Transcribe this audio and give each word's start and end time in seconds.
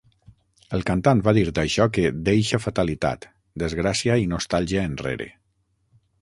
El 0.77 0.85
cantant 0.85 1.19
va 1.27 1.33
dir 1.37 1.43
d'això 1.59 1.87
que 1.97 2.05
"deixa 2.29 2.59
fatalitat, 2.63 3.29
desgràcia 3.65 4.17
i 4.23 4.27
nostàlgia 4.33 4.89
enrere. 4.93 5.31